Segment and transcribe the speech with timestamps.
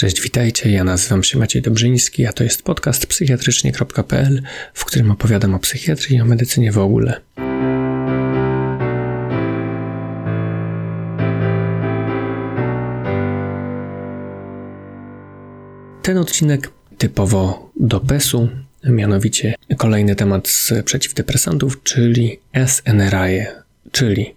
[0.00, 0.70] Cześć, witajcie.
[0.70, 4.42] Ja nazywam się Maciej Dobrzyński, a to jest podcast psychiatrycznie.pl,
[4.74, 7.20] w którym opowiadam o psychiatrii i o medycynie w ogóle.
[16.02, 18.48] Ten odcinek typowo do PES-u,
[18.84, 23.46] mianowicie kolejny temat z przeciwdepresantów, czyli SNRI,
[23.92, 24.34] czyli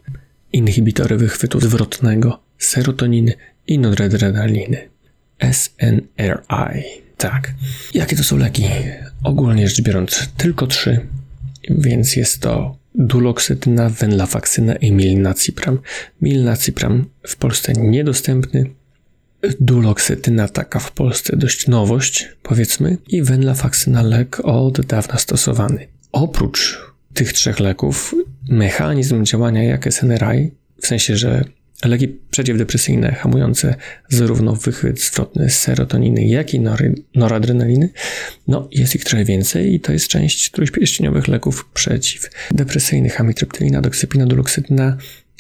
[0.54, 3.34] inhibitory wychwytu zwrotnego, serotoniny
[3.68, 4.91] i noradrenaliny.
[5.52, 6.84] SNRI.
[7.18, 7.54] Tak.
[7.94, 8.66] Jakie to są leki?
[9.24, 11.00] Ogólnie rzecz biorąc, tylko trzy,
[11.70, 15.80] więc jest to duloksytyna, venlafaksyna i milnacipram.
[16.22, 18.70] Milnacipram w Polsce niedostępny,
[19.60, 25.88] duloksytyna taka w Polsce dość nowość, powiedzmy, i venlafaksyna lek od dawna stosowany.
[26.12, 26.80] Oprócz
[27.14, 28.16] tych trzech leków,
[28.50, 30.52] mechanizm działania jak SNRI,
[30.82, 31.44] w sensie, że
[31.86, 33.76] Leki przeciwdepresyjne hamujące
[34.10, 36.62] zarówno wychwyt zwrotny serotoniny, jak i
[37.16, 37.90] noradrenaliny,
[38.48, 44.98] no jest ich trochę więcej i to jest część trójpierścieniowych leków przeciwdepresyjnych, amitriptylina, doksypina, duloksytyna,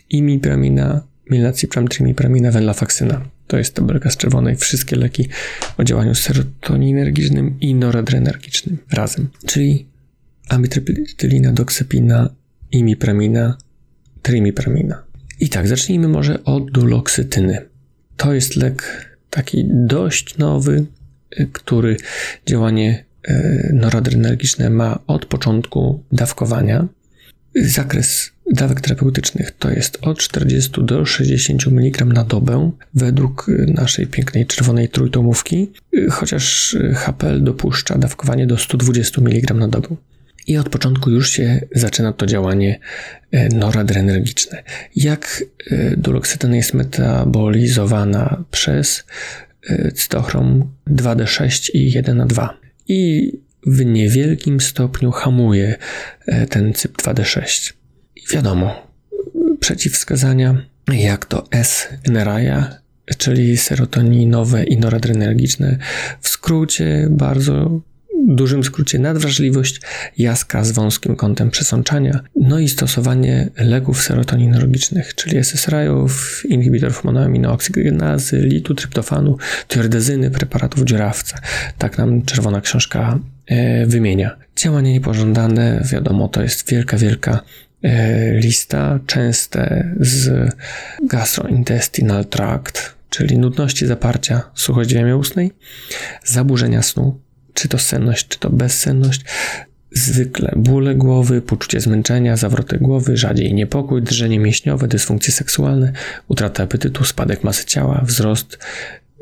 [0.10, 3.22] imipramina, milnacipram, trimipramina, venlafaksyna.
[3.48, 4.56] To jest tabelka z czerwonej.
[4.56, 5.30] Wszystkie leki
[5.78, 9.30] o działaniu serotoninergicznym i noradrenergicznym razem.
[9.46, 9.88] Czyli
[10.50, 12.30] amitriptylina, doksypina,
[12.72, 13.58] imipramina,
[14.22, 15.04] trimipramina.
[15.42, 17.66] I tak, zacznijmy może od duloksytyny.
[18.18, 20.86] To jest lek taki dość nowy,
[21.40, 21.98] y, który
[22.46, 26.88] działanie y, noradrenergiczne ma od początku dawkowania.
[27.56, 34.08] Zakres dawek terapeutycznych to jest od 40 do 60 mg na dobę według y, naszej
[34.08, 35.72] pięknej czerwonej trójtomówki,
[36.12, 39.96] chociaż HPL dopuszcza dawkowanie do 120 mg na dobę.
[40.48, 42.80] I od początku już się zaczyna to działanie
[43.32, 44.64] e, noradrenergiczne.
[44.96, 49.04] Jak e, duloksytyna jest metabolizowana przez
[49.70, 52.50] e, cytochrom 2D6 i 1A2
[52.88, 53.32] i
[53.66, 55.78] w niewielkim stopniu hamuje
[56.50, 57.74] ten cyp 2D6.
[58.16, 58.88] I wiadomo,
[59.60, 62.82] przeciwwskazania jak to S-NRIA,
[63.18, 65.78] czyli serotoninowe i noradrenergiczne,
[66.22, 67.82] w skrócie bardzo
[68.36, 69.82] dużym skrócie nadwrażliwość,
[70.18, 78.76] jaska z wąskim kątem przesączania, no i stosowanie leków serotoninologicznych, czyli SSRI-ów, inhibitorów monoaminooksygenazy, litu,
[78.76, 79.38] tryptofanu,
[79.68, 81.40] tiordezyny, preparatów dzierawca.
[81.78, 84.38] Tak nam czerwona książka e, wymienia.
[84.56, 87.40] Działania niepożądane, wiadomo, to jest wielka, wielka
[87.84, 90.50] e, lista, częste z
[91.08, 95.52] gastrointestinal tract, czyli nudności zaparcia suchości ustnej,
[96.24, 97.20] zaburzenia snu,
[97.54, 99.22] czy to senność, czy to bezsenność,
[99.92, 105.94] zwykle bóle głowy, poczucie zmęczenia, zawroty głowy, rzadziej niepokój, drżenie mięśniowe, dysfunkcje seksualne,
[106.28, 108.60] utrata apetytu, spadek masy ciała, wzrost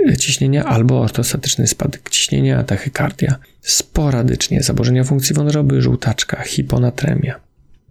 [0.09, 3.35] e, ciśnienia albo ortostatyczny spadek ciśnienia, tachykardia.
[3.61, 7.39] Sporadycznie zaburzenia funkcji wątroby, żółtaczka, hiponatremia.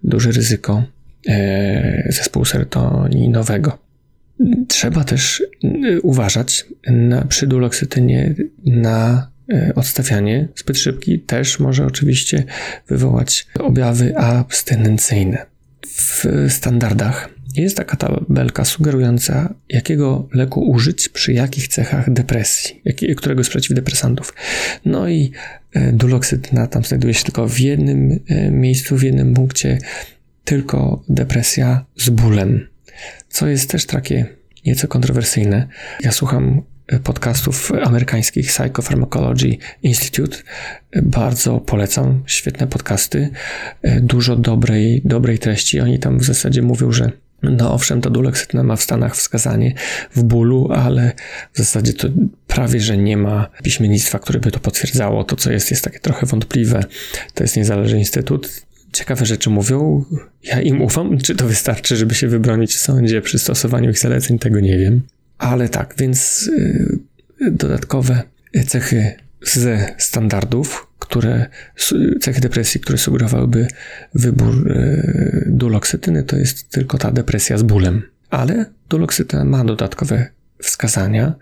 [0.05, 0.85] duże ryzyko
[1.29, 3.79] e, zespołu serotoninowego.
[4.69, 5.43] Trzeba też
[6.03, 8.35] uważać na, przy duloksytynie
[8.65, 9.38] na E,
[9.75, 12.45] odstawianie zbyt szybki też może oczywiście
[12.89, 15.47] wywołać objawy abstynencyjne.
[15.87, 22.83] W standardach jest taka tabelka sugerująca, jakiego leku użyć przy jakich cechach depresji,
[23.17, 24.35] którego z przeciwdepresantów.
[24.85, 25.33] No i
[25.73, 29.79] e, duloksytyna tam znajduje się tylko w jednym e, miejscu, w jednym punkcie,
[30.45, 32.69] tylko depresja z bólem,
[33.29, 34.27] co jest też takie
[34.67, 35.69] nieco kontrowersyjne.
[36.01, 36.63] Ja słucham
[37.05, 40.37] podcastów amerykańskich Psychopharmacology Institute.
[41.03, 43.31] Bardzo polecam, świetne podcasty,
[44.01, 45.81] dużo dobrej, dobrej treści.
[45.81, 47.13] Oni tam w zasadzie mówią, że
[47.43, 49.75] no owszem, to duleksytna ma w Stanach wskazanie
[50.15, 51.13] w bólu, ale
[51.53, 52.09] w zasadzie to
[52.47, 55.25] prawie, że nie ma piśmiennictwa, które by to potwierdzało.
[55.25, 56.85] To, co jest, jest takie trochę wątpliwe.
[57.35, 58.63] To jest niezależny instytut.
[58.93, 60.05] ciekawe rzeczy mówią.
[60.45, 61.19] Ja im ufam.
[61.19, 64.39] Czy to wystarczy, żeby się wybronić w sądzie przy stosowaniu ich zaleceń?
[64.39, 65.03] Tego nie wiem.
[65.39, 66.51] Ale tak, więc
[67.41, 68.23] yy, dodatkowe
[68.67, 69.13] cechy
[69.43, 71.47] ze standardów, które,
[72.21, 73.67] cechy depresji, które sugerowałyby
[74.15, 78.03] wybór yy, duloksytyny, to jest tylko ta depresja z bólem.
[78.31, 80.27] Ale duloksytyna ma dodatkowe
[80.63, 81.35] wskazania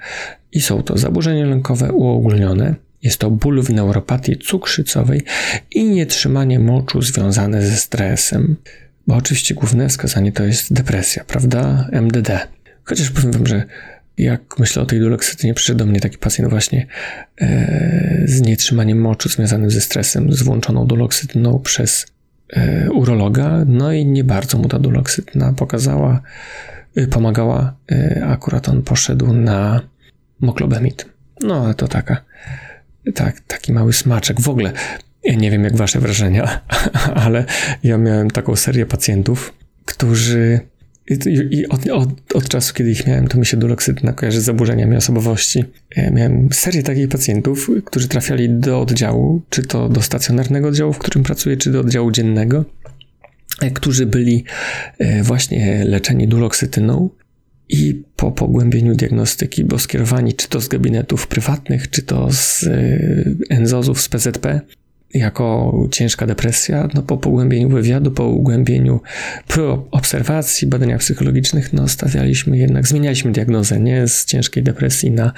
[0.53, 5.23] i są to zaburzenia lękowe uogólnione, jest to ból w neuropatii cukrzycowej
[5.71, 8.57] i nietrzymanie moczu związane ze stresem.
[9.07, 11.89] Bo oczywiście główne wskazanie to jest depresja, prawda?
[11.93, 12.56] MDD.
[12.87, 13.65] Chociaż powiem wam, że
[14.19, 16.87] jak myślę o tej duloksytynie, przyszedł do mnie taki pacjent właśnie
[17.41, 22.07] e, z nietrzymaniem moczu związanym ze stresem, z włączoną duloksytyną przez
[22.53, 26.21] e, urologa, no i nie bardzo mu ta duloksytyna pokazała,
[26.97, 27.77] e, pomagała.
[27.93, 29.81] E, akurat on poszedł na
[30.41, 31.07] moklobemid.
[31.43, 32.25] No, ale to taka
[33.15, 34.41] tak, taki mały smaczek.
[34.41, 34.73] W ogóle,
[35.25, 36.61] ja nie wiem jak wasze wrażenia,
[37.25, 37.45] ale
[37.83, 39.55] ja miałem taką serię pacjentów,
[39.85, 40.61] którzy
[41.51, 44.97] i od, od, od, czasu, kiedy ich miałem, to mi się duloksytyna kojarzy z zaburzeniami
[44.97, 45.65] osobowości.
[45.97, 50.99] Ja miałem serię takich pacjentów, którzy trafiali do oddziału, czy to do stacjonarnego oddziału, w
[50.99, 52.65] którym pracuję, czy do oddziału dziennego,
[53.63, 54.45] e, którzy byli
[54.99, 57.11] e, właśnie leczeni duloksytyną
[57.69, 62.65] i po pogłębieniu diagnostyki, bo skierowani czy to z gabinetów prywatnych, czy to z
[63.51, 64.61] e, NZOZ-ów, z PZP,
[65.15, 69.01] jako ciężka depresja, no po pogłębieniu wywiadu, po pogłębieniu
[69.91, 75.33] obserwacji, badaniach psychologicznych, no stawialiśmy jednak, zmienialiśmy diagnozę, nie z ciężkiej depresji na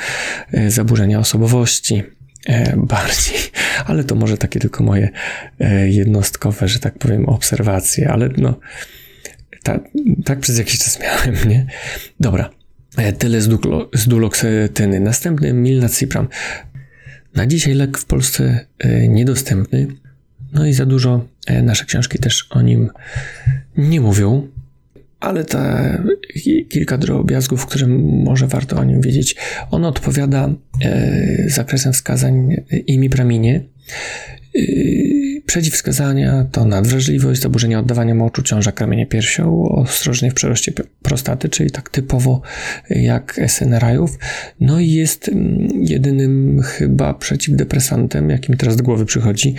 [0.53, 2.03] e, zaburzenia osobowości
[2.47, 3.38] e, bardziej,
[3.87, 5.09] ale to może takie tylko moje
[5.87, 8.55] jednostkowe, że tak powiem, obserwacje, ale no
[9.62, 9.81] ta,
[10.25, 11.67] tak przez jakiś czas miałem, nie?
[12.21, 12.50] Dobra,
[12.97, 15.00] e, tyle z, duklo, z duloksytyny.
[15.00, 16.29] Następny milnacipram.
[17.38, 19.87] Na dzisiaj lek w Polsce e, niedostępny.
[20.52, 22.90] No i za dużo e, nasze książki też o nim
[23.76, 24.49] nie mówią,
[25.20, 26.02] ale te
[26.69, 27.87] kilka drobiazgów, które
[28.25, 29.37] może warto o nim wiedzieć.
[29.70, 30.55] On odpowiada
[31.46, 32.56] zakresem wskazań
[32.87, 33.64] imipraminy.
[35.49, 40.73] Przeciwwskazania to nadwrażliwość, zaburzenia oddawania moczu, ciąża, kamienie piersią, ostrożnie w przeroście
[41.03, 42.43] prostaty, czyli tak typowo
[42.91, 44.19] jak SNRI-ów.
[44.61, 49.55] No i jest mm, jedynym chyba przeciwdepresantem, jaki mi teraz do głowy przychodzi,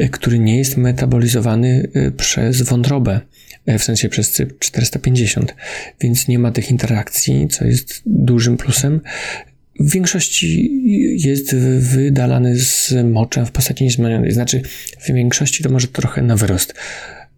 [0.00, 3.20] y, który nie jest metabolizowany y, przez wątrobę
[3.68, 5.54] y, w sensie przez CYP 450,
[6.00, 9.00] więc nie ma tych interakcji, co jest dużym plusem
[9.80, 10.70] w większości
[11.26, 14.32] jest wydalany z moczem w postaci niezmienionej.
[14.32, 14.62] Znaczy,
[15.00, 16.74] w większości to może trochę na wyrost.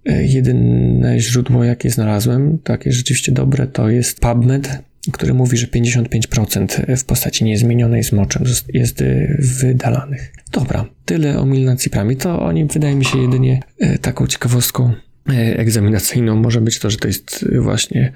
[0.07, 4.79] E, jedyne źródło, jakie znalazłem, takie rzeczywiście dobre, to jest PubMed,
[5.13, 8.45] który mówi, że 55% w postaci niezmienionej z moczem
[8.75, 9.05] jest
[9.39, 10.33] wydalanych.
[10.53, 12.17] Dobra, tyle o milnaciprami.
[12.17, 14.93] To oni wydaje mi się jedynie e, taką ciekawostką
[15.29, 18.13] e, egzaminacyjną może być to, że to jest właśnie,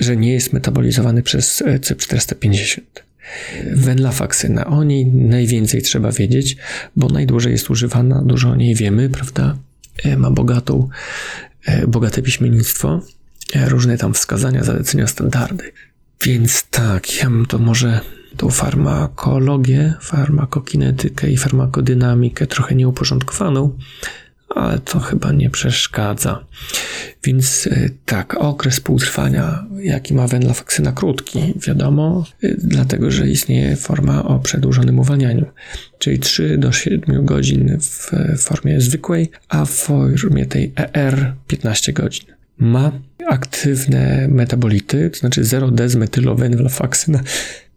[0.00, 2.80] że nie jest metabolizowany przez CYP450.
[3.72, 4.66] Venlafaxyna.
[4.66, 6.56] O niej najwięcej trzeba wiedzieć,
[6.96, 9.56] bo najdłużej jest używana, dużo o niej wiemy, prawda?
[10.04, 10.88] E, ma bogatą,
[11.64, 13.00] e, bogate piśmiennictwo,
[13.54, 15.72] e, różne tam wskazania, zalecenia, standardy.
[16.24, 18.00] Więc tak, ja bym to może
[18.36, 23.76] tą farmakologię, farmakokinetykę i farmakodynamikę trochę nieuporządkowaną
[24.54, 26.44] ale to chyba nie przeszkadza.
[27.24, 34.24] Więc e, tak, okres półtrwania, jaki ma wenlafaksyna krótki, wiadomo, e, dlatego że istnieje forma
[34.24, 35.46] o przedłużonym uwalnianiu,
[35.98, 42.26] czyli 3 do 7 godzin w formie zwykłej, a w formie tej ER 15 godzin.
[42.58, 42.92] Ma
[43.28, 47.20] aktywne metabolity, to znaczy 0-dezmetylowenlafaksyna,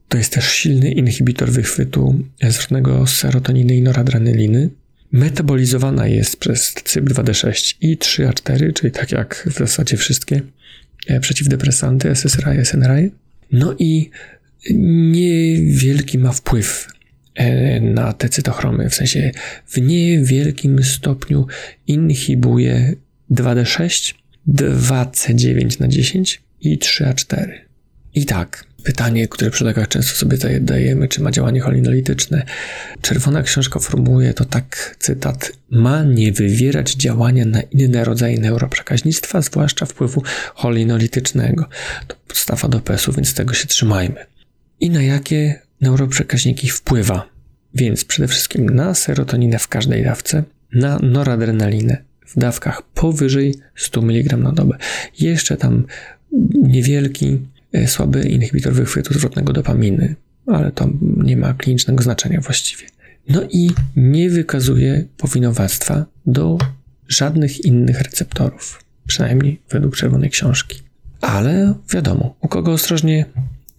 [0.08, 4.70] to jest też silny inhibitor wychwytu zwrotnego serotoniny i noradrenaliny,
[5.14, 10.42] metabolizowana jest przez CYP2D6 i 3A4, czyli tak jak w zasadzie wszystkie
[11.08, 13.12] e, przeciwdepresanty SSRI, SNRI.
[13.52, 14.10] No i
[14.76, 16.88] niewielki ma wpływ
[17.36, 19.32] e, na te cytochromy, w sensie
[19.68, 21.48] w niewielkim stopniu
[21.88, 22.96] inhibuje
[23.32, 24.14] 2D6,
[24.48, 27.52] 2C9 na 10 i 3A4.
[28.16, 32.46] I tak, Pytanie, które przy lekach często sobie zadajemy, czy ma działanie cholinolityczne.
[33.02, 39.86] Czerwona książka formułuje to tak, cytat, ma nie wywierać działania na inne rodzaje neuroprzekaźnictwa, zwłaszcza
[39.86, 40.24] wpływu
[40.56, 41.66] cholinolitycznego.
[42.08, 44.26] To podstawa do PES-u, więc tego się trzymajmy.
[44.80, 47.30] I na jakie neuroprzekaźniki wpływa?
[47.74, 50.44] Więc przede wszystkim na serotoninę w każdej dawce,
[50.74, 54.78] na noradrenalinę w dawkach powyżej 100 mg na dobę.
[55.20, 55.86] Jeszcze tam
[56.54, 57.40] niewielki
[57.86, 60.16] słaby inhibitor wychwytu zwrotnego dopaminy,
[60.48, 62.84] ale to nie ma klinicznego znaczenia właściwie.
[63.30, 66.58] No i nie wykazuje powinowactwa do
[67.08, 70.82] żadnych innych receptorów, przynajmniej według czerwonej książki.
[71.22, 73.26] Ale wiadomo, u kogo ostrożnie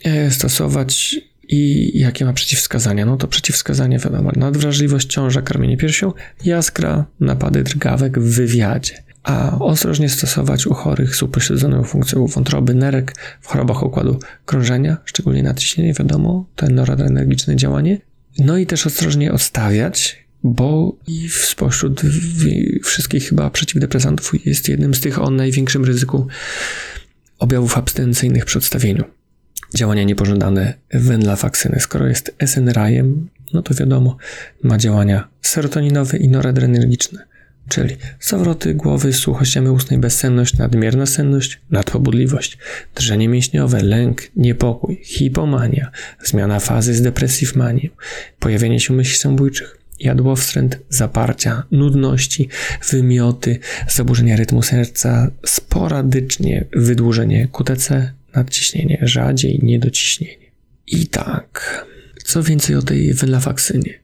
[0.05, 1.17] e, stosować
[1.49, 3.07] i jakie ma przeciwwskazania?
[3.07, 6.13] No to przeciwwskazania wiadomo, nadwrażliwość, ciąża, karmienie piersią,
[6.45, 9.04] jaskra, napady drgawek w wywiadzie.
[9.25, 15.43] A ostrożnie stosować u chorych z upośledzoną funkcją wątroby, nerek, w chorobach układu krążenia, szczególnie
[15.43, 18.01] nadciśnienie, wiadomo, ten noradrenergiczne działanie.
[18.39, 22.03] No i też ostrożnie odstawiać, bo i spośród
[22.85, 26.27] wszystkich chyba przeciwdepresantów jest jednym z tych o największym ryzyku
[27.39, 29.05] objawów abstynencyjnych przy odstawieniu
[29.75, 31.81] działania niepożądane wenlafaksyny.
[31.81, 34.17] Skoro jest SNRI-em, no to wiadomo,
[34.63, 37.27] ma działania serotoninowe i noradrenergiczne,
[37.69, 42.59] czyli zawroty głowy, suchość jamy ustnej, bezsenność, nadmierna senność, nadpobudliwość,
[42.95, 45.91] drżenie mięśniowe, lęk, niepokój, hipomania,
[46.25, 47.89] zmiana fazy z depresji w manię,
[48.39, 52.49] pojawienie się myśli samobójczych, jadłowstręt, zaparcia, nudności,
[52.91, 60.45] wymioty, zaburzenia rytmu serca, sporadycznie wydłużenie QTC, nadciśnienie, rzadziej niedociśnienie.
[60.87, 61.85] I tak,
[62.25, 63.95] co więcej o tej venlafaksynie.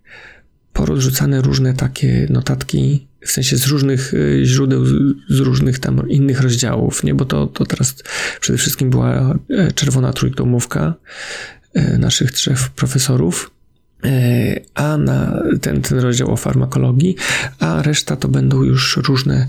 [0.73, 4.87] Porozrzucane różne takie notatki, w sensie z różnych y, źródeł,
[5.29, 7.15] z różnych tam innych rozdziałów, nie?
[7.15, 7.95] Bo to, to teraz
[8.41, 10.95] przede wszystkim była e, czerwona trójtomówka
[11.75, 13.50] e, naszych trzech profesorów,
[14.05, 17.17] e, a na ten, ten rozdział o farmakologii,
[17.59, 19.47] a reszta to będą już różne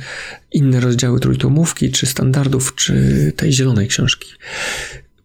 [0.51, 2.93] inne rozdziały trójtomówki, czy standardów, czy
[3.35, 4.29] tej zielonej książki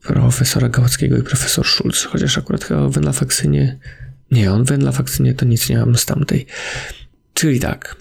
[0.06, 3.78] profesora Gałackiego i profesor Schulz, chociaż akurat chyba o wenlafaksynie,
[4.30, 6.46] nie, on wenlafaksynie to nic nie mam z tamtej.
[7.34, 7.96] Czyli tak,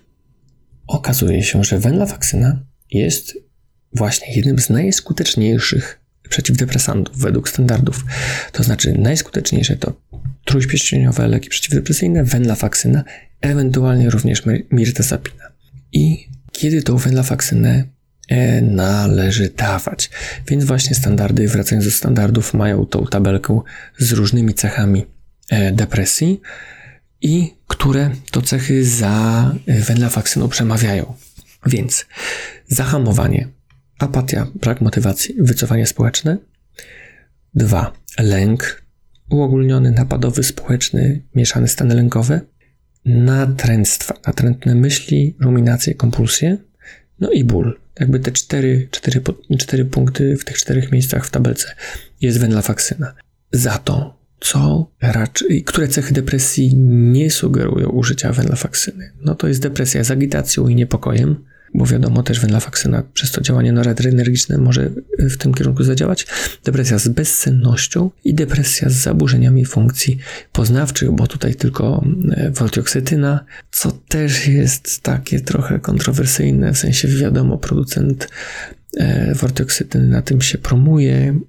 [0.88, 2.60] okazuje się, że wenlafaksyna
[2.92, 3.38] jest
[3.94, 6.00] właśnie jednym z najskuteczniejszych
[6.30, 8.06] przeciwdepresantów według standardów.
[8.52, 9.94] To znaczy najskuteczniejsze to
[10.46, 13.04] trójśpieścieniowe leki przeciwdepresyjne, venlafaksyna,
[13.42, 15.44] ewentualnie również mirtazapina.
[15.92, 17.84] I kiedy tą venlafaksynę
[18.30, 20.10] e, należy dawać.
[20.48, 23.62] Więc właśnie standardy, wracając do standardów, mają tą tabelkę
[23.98, 25.06] z różnymi cechami
[25.50, 26.42] e, depresji
[27.26, 31.14] i które to cechy za venlafaksyną przemawiają.
[31.66, 32.06] Więc
[32.68, 33.48] zahamowanie,
[34.00, 36.38] apatia, brak motywacji, wycofanie społeczne.
[37.54, 38.84] Dwa, lęk,
[39.30, 42.42] uogólniony, napadowy, społeczny, mieszane stany lękowe
[43.06, 46.58] natręctwa, natrętne myśli, ruminacje, kompulsje,
[47.20, 47.80] no i ból.
[48.00, 49.22] Jakby te cztery, cztery,
[49.60, 51.76] cztery punkty w tych czterech miejscach w tabelce
[52.22, 53.14] jest wenlafaksyna.
[53.52, 59.12] Za to, co raczej, które cechy depresji nie sugerują użycia wenlafaksyny?
[59.22, 61.36] No to jest depresja z agitacją i niepokojem,
[61.74, 66.28] bo wiadomo też wenlafaksyna przez to działanie noradrenergiczne może w tym kierunku zadziałać,
[66.66, 70.18] depresja z bezsennością i depresja z zaburzeniami funkcji
[70.52, 77.58] poznawczych, bo tutaj tylko e, woltioksytyna, co też jest takie trochę kontrowersyjne, w sensie wiadomo,
[77.58, 78.28] producent
[78.98, 81.40] e, woltioksytyny na tym się promuje,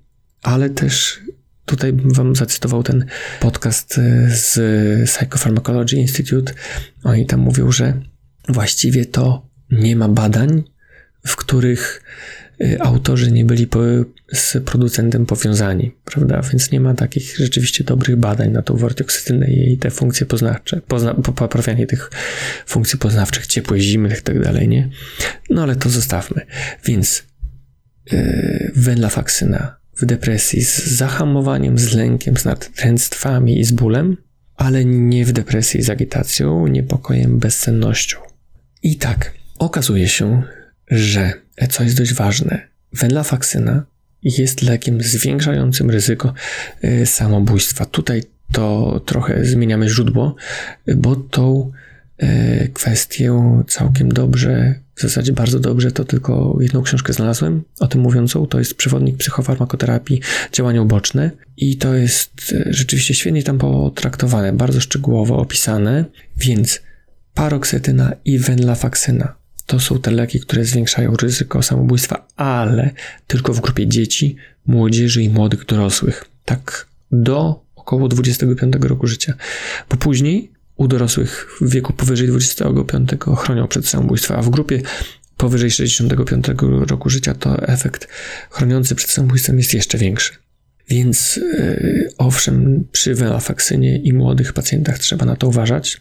[0.43, 1.26] ale też
[1.67, 3.05] Tutaj bym Wam zacytował ten
[3.41, 4.59] podcast e, z
[5.11, 6.53] Psychopharmacology Institute.
[7.05, 8.01] Oni tam mówią, że
[8.49, 10.65] właściwie to nie ma badań,
[11.27, 12.03] w których
[12.61, 13.81] y, autorzy nie byli po,
[14.33, 16.43] z producentem powiązani, prawda?
[16.51, 21.15] Więc nie ma takich rzeczywiście dobrych badań na tą wartoksystynę i te funkcje poznawcze, pozna,
[21.15, 22.11] poprawianie tych
[22.67, 24.37] funkcji poznawczych, ciepłych, zimnych i tak
[24.69, 24.91] nie?
[25.51, 26.47] No ale to zostawmy.
[26.85, 27.25] Więc
[28.13, 34.17] yy, wenlafaksyna w depresji z zahamowaniem, z lękiem, z natręctwami i z bólem,
[34.57, 38.19] ale nie w depresji z agitacją, niepokojem, bezsennością.
[38.83, 40.43] I tak, Okazuje się,
[40.91, 41.33] że,
[41.71, 43.87] co jest dość ważne, wenlafaksyna
[44.23, 46.35] jest lekiem zwiększającym ryzyko
[46.85, 47.85] y, samobójstwa.
[47.85, 48.23] Tutaj
[48.53, 50.37] to trochę zmieniamy źródło,
[50.97, 51.73] bo tą
[52.23, 58.01] y, kwestię całkiem dobrze, w zasadzie bardzo dobrze, to tylko jedną książkę znalazłem o tym
[58.01, 58.47] mówiącą.
[58.47, 60.21] To jest przewodnik psychofarmakoterapii,
[60.53, 66.05] działania uboczne i to jest y, rzeczywiście świetnie tam potraktowane, bardzo szczegółowo opisane,
[66.37, 66.81] więc
[67.35, 69.35] paroksetyna i wenlafaksyna
[69.67, 72.91] to są te leki, które zwiększają ryzyko samobójstwa, ale
[73.27, 74.37] tylko w grupie dzieci,
[74.67, 76.25] młodzieży i młodych dorosłych.
[76.45, 79.35] Tak do około 25 roku życia.
[79.91, 84.83] Bo później u dorosłych w wieku powyżej 25 chronią przed samobójstwem, a w grupie
[85.37, 86.47] powyżej 65
[86.87, 88.09] roku życia to efekt
[88.51, 90.35] chroniący przed samobójstwem jest jeszcze większy.
[90.89, 96.01] Więc yy, owszem, przy welafaksynie i młodych pacjentach trzeba na to uważać.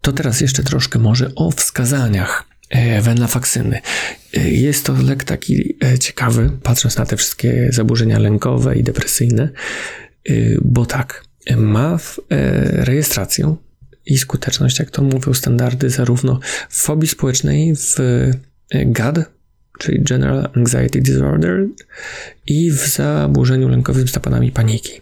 [0.00, 3.80] To teraz jeszcze troszkę może o wskazaniach E, wenlafaksyny.
[4.34, 9.48] E, jest to lek taki ciekawy, patrząc na te wszystkie zaburzenia lękowe i depresyjne,
[10.62, 11.24] bo tak,
[11.56, 11.98] ma
[12.72, 13.56] rejestrację
[14.08, 18.00] i skuteczność, jak to mówią standardy, zarówno w fobii społecznej, w
[18.70, 19.18] e, GAD,
[19.78, 21.66] czyli General Anxiety Disorder,
[22.46, 25.00] i w zaburzeniu lękowym z napadami paniki.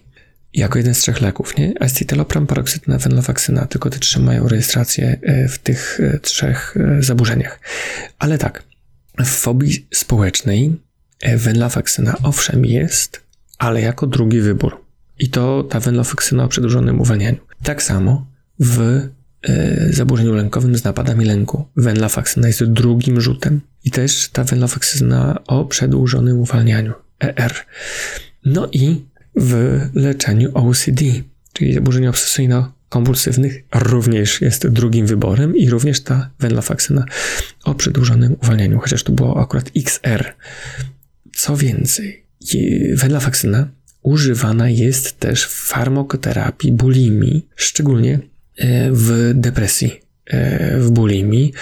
[0.53, 1.73] Jako jeden z trzech leków, nie?
[1.79, 7.59] Acetalopram, paroksytyna, venlafaxyna, tylko te trzy mają rejestrację e, w tych e, trzech zaburzeniach.
[8.19, 8.63] Ale tak,
[9.19, 10.75] w fobii społecznej
[11.37, 13.21] venlafaxyna owszem jest,
[13.57, 14.81] ale jako drugi wybór.
[15.19, 17.37] I to ta venlafaxyna o przedłużonym uwalnianiu.
[17.63, 18.27] Tak samo
[18.59, 19.07] w
[19.41, 21.65] e, zaburzeniu lękowym z napadami lęku.
[21.75, 23.61] Venlafaxyna jest drugim rzutem.
[23.83, 26.93] I też ta venlafaxyna o przedłużonym uwalnianiu.
[27.19, 27.53] ER.
[28.45, 31.01] No i w leczeniu OCD,
[31.53, 37.05] czyli zaburzeń obsesyjno-kompulsywnych, również jest drugim wyborem i również ta venlafaxyna
[37.63, 40.33] o przedłużonym uwalnianiu, chociaż tu było akurat XR.
[41.35, 42.23] Co więcej,
[42.93, 43.67] venlafaxyna
[44.01, 48.19] używana jest też w farmakoterapii bulimii, szczególnie
[48.91, 51.53] w depresji, e, w bulimii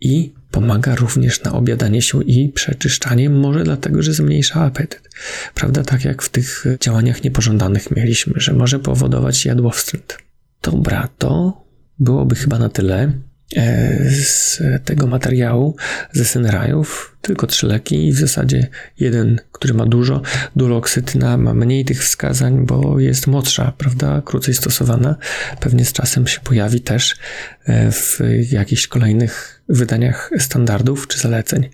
[0.00, 5.08] i pomaga również na obiadanie się i przeczyszczanie, może dlatego, że zmniejsza apetyt.
[5.54, 10.18] Prawda, tak jak w tych działaniach niepożądanych mieliśmy, że może powodować jadłowstręt.
[10.62, 11.62] Dobra, to
[11.98, 13.12] byłoby chyba na tyle.
[13.56, 15.76] E, z tego materiału,
[16.12, 18.68] ze Senrajów, tylko trzy leki i w zasadzie
[19.00, 20.22] jeden, który ma dużo.
[20.56, 25.16] Duloksytyna ma mniej tych wskazań, bo jest młodsza, prawda, krócej stosowana.
[25.60, 27.16] Pewnie z czasem się pojawi też
[27.64, 28.20] e, w
[28.50, 31.68] jakichś kolejnych wydaniach standardów czy zaleceń.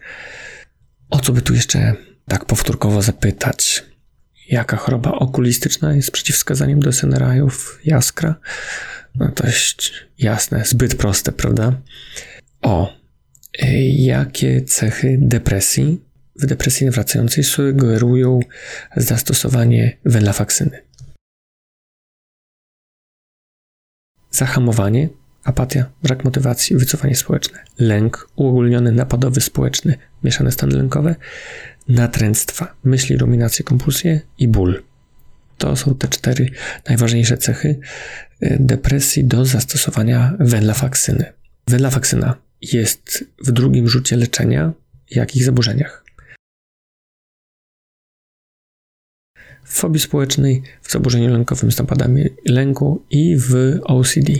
[1.10, 1.94] O co by tu jeszcze
[2.28, 3.84] tak powtórkowo zapytać?
[4.48, 8.34] Jaka choroba okulistyczna jest przeciwwskazaniem do SNRI-ów jaskra?
[9.14, 11.80] No dość jasne, zbyt proste, prawda?
[12.62, 12.92] O,
[13.62, 16.00] y, jakie cechy depresji
[16.36, 18.40] w depresji nawracającej sugerują
[18.96, 20.80] zastosowanie venlafaksyny?
[24.30, 25.08] Zahamowanie,
[25.44, 31.16] apatia, brak motywacji, wycofanie społeczne, lęk, uogólniony napadowy społeczny, mieszane stany lękowe,
[31.88, 34.82] natręctwa, myśli, ruminacje, kompulsje i ból.
[35.60, 36.50] To są te cztery
[36.88, 37.80] najważniejsze cechy
[38.42, 41.32] y, depresji do zastosowania venlafaksyny.
[41.66, 44.72] Venlafaksyna jest w drugim rzucie leczenia
[45.10, 46.04] jakich zaburzeniach?
[49.64, 54.32] W fobii społecznej, w zaburzeniu lękowym z napadami lęku i w OCD.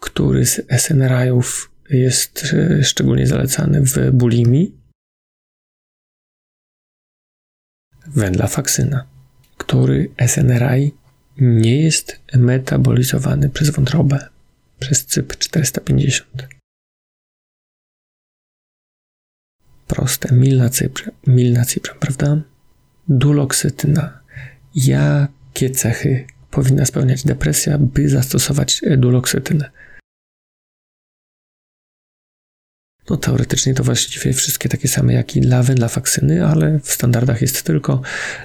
[0.00, 4.74] Który z SNRI-ów jest y, szczególnie zalecany w bulimii?
[8.06, 9.12] Venlafaksyna
[9.56, 10.94] który SNRI
[11.36, 14.28] nie jest metabolizowany przez wątrobę,
[14.78, 16.22] przez CYP450.
[19.86, 20.34] Proste,
[21.26, 22.36] milna cyprze, prawda?
[23.08, 24.20] Duloksytyna.
[24.74, 29.70] Jakie cechy powinna spełniać depresja, by zastosować duloksytynę?
[33.10, 37.62] No teoretycznie to właściwie wszystkie takie same jak i dla wędlafaksyny, ale w standardach jest
[37.62, 38.02] tylko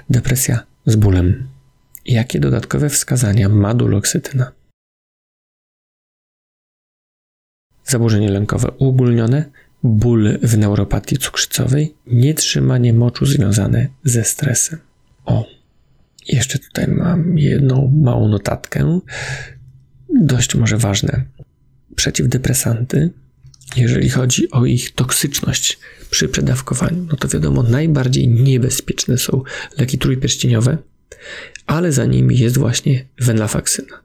[0.09, 1.47] depresja z bólem.
[2.05, 4.51] Jakie dodatkowe wskazania ma duloksytyna?
[7.83, 9.45] Zaburzenie lękowe uogólnione,
[9.83, 14.79] ból w neuropatii cukrzycowej, nietrzymanie moczu związane ze stresem.
[15.25, 15.45] O,
[16.27, 18.99] jeszcze tutaj mam jedną małą notatkę,
[20.09, 21.25] dość może ważne.
[21.95, 23.09] Przeciwdepresanty
[23.75, 29.43] jeżeli chodzi o ich toksyczność przy przedawkowaniu, no to wiadomo, najbardziej niebezpieczne są
[29.77, 30.77] leki trójpierścieniowe,
[31.67, 33.99] ale za nimi jest właśnie venlafaksyna.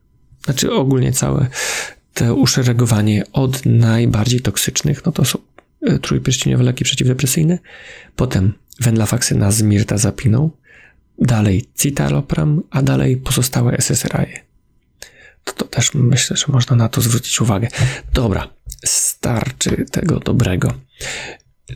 [0.45, 1.47] Znaczy ogólnie całe
[2.15, 5.38] to uszeregowanie od najbardziej toksycznych, no to są
[5.83, 7.59] e, trójpierścieniowe leki przeciwdepresyjne,
[8.17, 10.51] potem venlafaksyna z mirtazapiną,
[11.19, 14.27] dalej citalopram, a dalej pozostałe SSRI.
[15.45, 17.69] To, to też myślę, że można na to zwrócić uwagę.
[18.15, 18.49] Dobra,
[18.85, 20.75] starczy tego dobrego.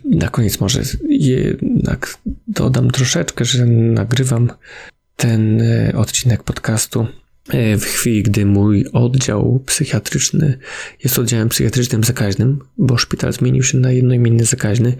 [0.05, 4.51] Na koniec może jednak dodam troszeczkę, że nagrywam
[5.17, 7.07] ten e, odcinek podcastu
[7.49, 10.59] e, w chwili, gdy mój oddział psychiatryczny
[11.05, 14.97] jest oddziałem psychiatrycznym zakaźnym, bo szpital zmienił się na jednoimienny zakaźny.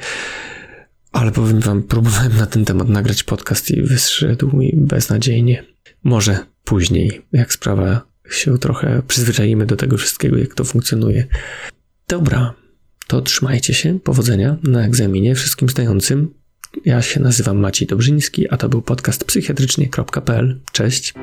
[1.13, 5.65] Ale powiem wam, próbowałem na ten temat nagrać podcast i wyszedł mi beznadziejnie.
[6.05, 11.27] Może później, jak sprawa się trochę przyzwyczajimy do tego wszystkiego, jak to funkcjonuje.
[12.09, 12.55] Dobra,
[13.07, 16.35] to trzymajcie się, powodzenia na egzaminie wszystkim zdającym.
[16.85, 20.61] Ja się nazywam Maciej Dobrzyński, a to był podcast psychiatrycznie.pl.
[20.73, 21.15] Cześć.